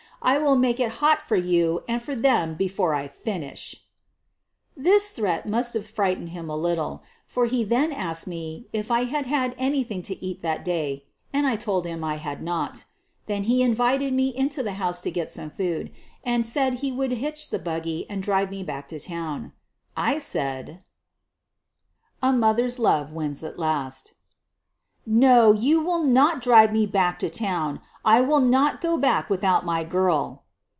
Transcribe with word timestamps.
I 0.23 0.37
will 0.37 0.55
make 0.55 0.79
it 0.79 0.93
hot 1.01 1.19
for 1.23 1.35
you 1.35 1.83
and 1.87 1.99
for 1.99 2.13
them 2.15 2.53
before 2.53 2.93
I 2.93 3.07
finish.'' 3.07 3.75
This 4.87 5.09
threat 5.09 5.47
must 5.49 5.73
have 5.73 5.87
frightened 5.89 6.29
him 6.29 6.47
a 6.47 6.55
little, 6.55 7.01
for 7.25 7.47
he 7.47 7.63
then 7.63 7.91
asked 7.91 8.27
me 8.27 8.67
if 8.71 8.91
I 8.91 9.05
had 9.05 9.25
had 9.25 9.55
anything 9.57 10.03
to 10.03 10.23
eat 10.23 10.43
that 10.43 10.63
day, 10.63 11.05
and 11.33 11.47
I 11.47 11.55
told 11.55 11.87
him 11.87 12.03
I 12.03 12.17
had 12.17 12.43
not. 12.43 12.83
Then 13.25 13.45
he 13.45 13.63
invited 13.63 14.13
me 14.13 14.29
into 14.29 14.61
the 14.61 14.73
house 14.73 15.01
to 15.01 15.11
get 15.11 15.31
some 15.31 15.49
food, 15.49 15.91
and 16.23 16.45
said 16.45 16.75
he 16.75 16.91
would 16.91 17.13
hitch 17.13 17.45
up 17.45 17.49
the 17.49 17.59
buggy 17.59 18.05
and 18.07 18.21
drive 18.21 18.51
me 18.51 18.61
back 18.61 18.89
to 18.89 18.99
town. 18.99 19.53
I 19.97 20.19
said: 20.19 20.83
a 22.21 22.31
mother's 22.31 22.77
love 22.77 23.11
wins 23.11 23.43
at 23.43 23.57
last 23.57 24.13
1' 25.05 25.17
No, 25.23 25.51
you 25.51 25.81
will 25.81 26.03
not 26.03 26.43
drive 26.43 26.71
me 26.71 26.85
back 26.85 27.17
to 27.19 27.29
town. 27.29 27.81
I 28.05 28.21
will 28.21 28.39
not 28.39 28.81
go 28.81 28.97
back 28.97 29.29
without 29.29 29.65
my 29.65 29.83
girl." 29.83 30.43